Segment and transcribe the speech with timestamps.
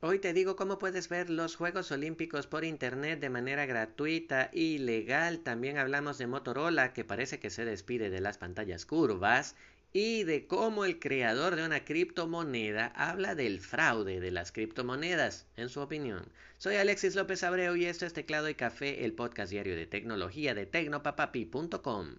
[0.00, 4.78] Hoy te digo cómo puedes ver los Juegos Olímpicos por Internet de manera gratuita y
[4.78, 5.40] legal.
[5.40, 9.56] También hablamos de Motorola, que parece que se despide de las pantallas curvas,
[9.92, 15.68] y de cómo el creador de una criptomoneda habla del fraude de las criptomonedas, en
[15.68, 16.30] su opinión.
[16.58, 20.54] Soy Alexis López Abreu y esto es Teclado y Café, el podcast diario de tecnología
[20.54, 22.18] de tecnopapapi.com.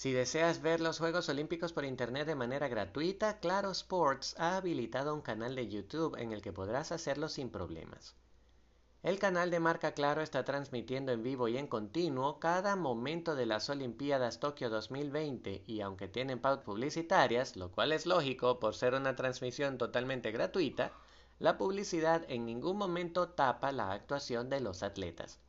[0.00, 5.12] Si deseas ver los Juegos Olímpicos por Internet de manera gratuita, Claro Sports ha habilitado
[5.14, 8.16] un canal de YouTube en el que podrás hacerlo sin problemas.
[9.02, 13.44] El canal de marca Claro está transmitiendo en vivo y en continuo cada momento de
[13.44, 18.94] las Olimpiadas Tokio 2020 y aunque tienen pautas publicitarias, lo cual es lógico por ser
[18.94, 20.92] una transmisión totalmente gratuita,
[21.38, 25.40] la publicidad en ningún momento tapa la actuación de los atletas.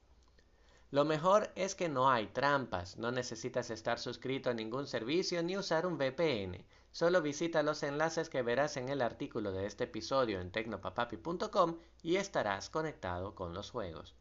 [0.91, 5.57] Lo mejor es que no hay trampas, no necesitas estar suscrito a ningún servicio ni
[5.57, 6.65] usar un VPN.
[6.91, 12.17] Solo visita los enlaces que verás en el artículo de este episodio en tecnopapapi.com y
[12.17, 14.17] estarás conectado con los juegos.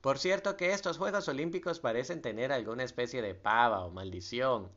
[0.00, 4.68] Por cierto que estos Juegos Olímpicos parecen tener alguna especie de pava o maldición.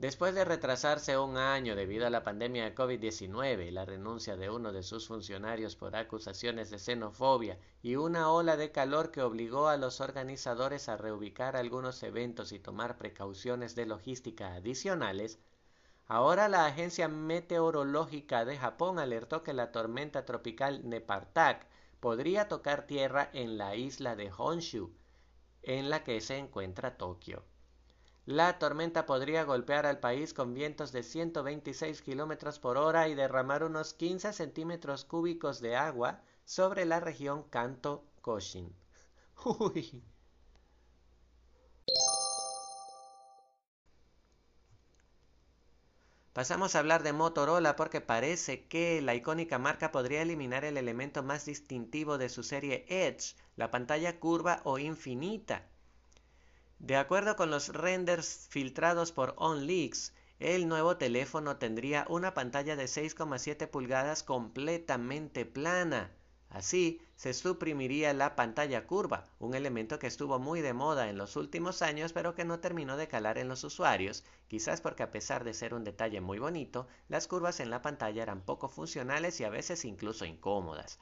[0.00, 4.48] Después de retrasarse un año debido a la pandemia de COVID-19 y la renuncia de
[4.48, 9.68] uno de sus funcionarios por acusaciones de xenofobia y una ola de calor que obligó
[9.68, 15.38] a los organizadores a reubicar algunos eventos y tomar precauciones de logística adicionales,
[16.06, 21.66] ahora la Agencia Meteorológica de Japón alertó que la tormenta tropical Nepartak
[22.00, 24.94] podría tocar tierra en la isla de Honshu,
[25.62, 27.44] en la que se encuentra Tokio.
[28.30, 33.64] La tormenta podría golpear al país con vientos de 126 kilómetros por hora y derramar
[33.64, 38.72] unos 15 centímetros cúbicos de agua sobre la región Kanto Koshin.
[39.44, 40.00] Uy.
[46.32, 51.24] Pasamos a hablar de Motorola porque parece que la icónica marca podría eliminar el elemento
[51.24, 55.69] más distintivo de su serie Edge, la pantalla curva o infinita.
[56.80, 62.84] De acuerdo con los renders filtrados por OnLeaks, el nuevo teléfono tendría una pantalla de
[62.84, 66.10] 6,7 pulgadas completamente plana.
[66.48, 71.36] Así, se suprimiría la pantalla curva, un elemento que estuvo muy de moda en los
[71.36, 75.44] últimos años pero que no terminó de calar en los usuarios, quizás porque a pesar
[75.44, 79.44] de ser un detalle muy bonito, las curvas en la pantalla eran poco funcionales y
[79.44, 80.98] a veces incluso incómodas.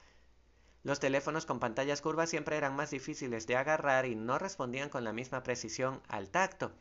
[0.89, 5.05] Los teléfonos con pantallas curvas siempre eran más difíciles de agarrar y no respondían con
[5.05, 6.73] la misma precisión al tacto.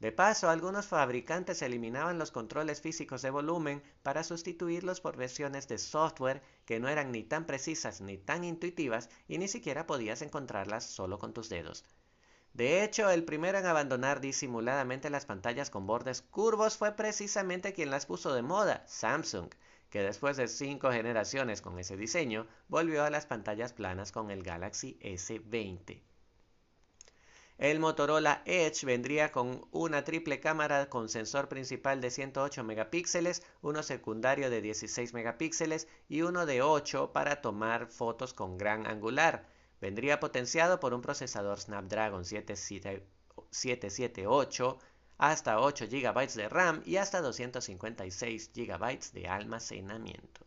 [0.00, 5.76] De paso, algunos fabricantes eliminaban los controles físicos de volumen para sustituirlos por versiones de
[5.76, 10.86] software que no eran ni tan precisas ni tan intuitivas y ni siquiera podías encontrarlas
[10.86, 11.84] solo con tus dedos.
[12.54, 17.90] De hecho, el primero en abandonar disimuladamente las pantallas con bordes curvos fue precisamente quien
[17.90, 19.48] las puso de moda, Samsung,
[19.88, 24.42] que después de cinco generaciones con ese diseño, volvió a las pantallas planas con el
[24.42, 26.02] Galaxy S20.
[27.58, 33.82] El Motorola Edge vendría con una triple cámara con sensor principal de 108 megapíxeles, uno
[33.82, 39.46] secundario de 16 megapíxeles y uno de 8 para tomar fotos con gran angular.
[39.82, 44.78] Vendría potenciado por un procesador Snapdragon 778
[45.18, 50.46] hasta 8 GB de RAM y hasta 256 GB de almacenamiento.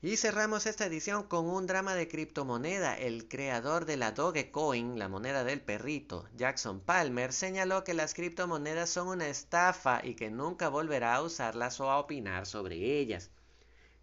[0.00, 2.96] Y cerramos esta edición con un drama de criptomoneda.
[2.96, 8.90] El creador de la Dogecoin, la moneda del perrito, Jackson Palmer, señaló que las criptomonedas
[8.90, 13.32] son una estafa y que nunca volverá a usarlas o a opinar sobre ellas.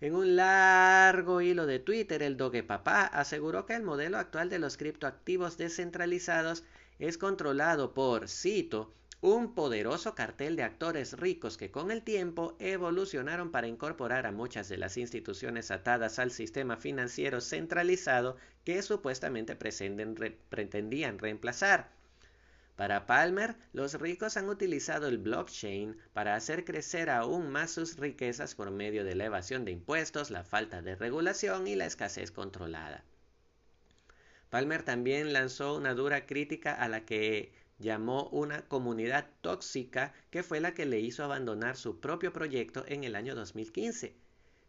[0.02, 4.60] En un largo hilo de Twitter, el Doge Papá aseguró que el modelo actual de
[4.60, 6.64] los criptoactivos descentralizados
[7.00, 13.52] es controlado por, cito, un poderoso cartel de actores ricos que con el tiempo evolucionaron
[13.52, 18.36] para incorporar a muchas de las instituciones atadas al sistema financiero centralizado
[18.66, 21.95] que supuestamente pretendían reemplazar.
[22.76, 28.54] Para Palmer, los ricos han utilizado el blockchain para hacer crecer aún más sus riquezas
[28.54, 33.06] por medio de la evasión de impuestos, la falta de regulación y la escasez controlada.
[34.50, 40.60] Palmer también lanzó una dura crítica a la que llamó una comunidad tóxica que fue
[40.60, 44.16] la que le hizo abandonar su propio proyecto en el año 2015.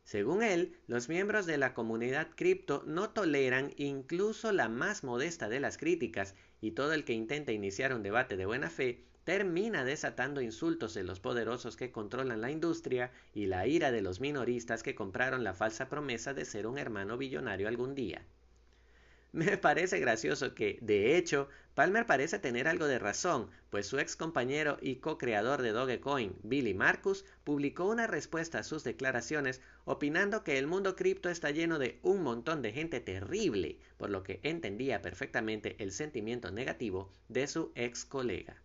[0.06, 5.58] Según él, los miembros de la comunidad cripto no toleran incluso la más modesta de
[5.58, 10.40] las críticas y todo el que intenta iniciar un debate de buena fe termina desatando
[10.40, 14.94] insultos de los poderosos que controlan la industria y la ira de los minoristas que
[14.94, 18.24] compraron la falsa promesa de ser un hermano billonario algún día.
[19.36, 24.16] Me parece gracioso que, de hecho, Palmer parece tener algo de razón, pues su ex
[24.16, 30.56] compañero y co-creador de Dogecoin, Billy Marcus, publicó una respuesta a sus declaraciones opinando que
[30.56, 35.02] el mundo cripto está lleno de un montón de gente terrible, por lo que entendía
[35.02, 38.56] perfectamente el sentimiento negativo de su ex colega.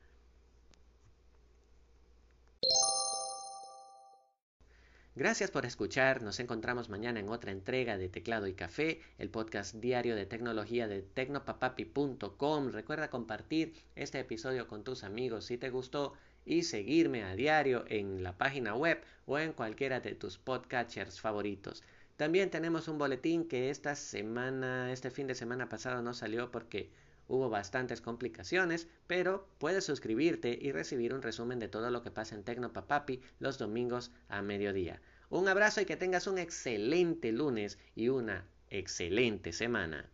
[5.13, 6.24] Gracias por escuchar.
[6.24, 10.88] Nos encontramos mañana en otra entrega de Teclado y Café, el podcast diario de tecnología
[10.88, 12.69] de tecnopapapi.com.
[12.69, 16.13] Recuerda compartir este episodio con tus amigos si te gustó
[16.46, 21.84] y seguirme a diario en la página web o en cualquiera de tus podcatchers favoritos.
[22.16, 26.90] También tenemos un boletín que esta semana, este fin de semana pasado no salió porque
[27.31, 32.36] hubo bastantes complicaciones, pero puedes suscribirte y recibir un resumen de todo lo que pasa
[32.36, 35.01] en Tecnopapapi los domingos a mediodía.
[35.30, 40.10] Un abrazo y que tengas un excelente lunes y una excelente semana.